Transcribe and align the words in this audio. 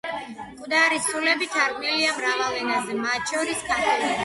მკვდარი 0.53 0.97
სულები 1.07 1.49
თარგმნილია 1.57 2.17
მრავალ 2.23 2.59
ენაზე, 2.63 2.99
მათ 3.05 3.31
შორის 3.35 3.65
ქართულადაც. 3.71 4.19